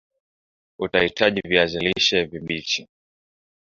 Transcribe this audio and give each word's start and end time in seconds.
utahitajia 0.79 1.41
Viazi 1.49 1.79
lishe 1.79 2.23
vibichi 2.23 2.87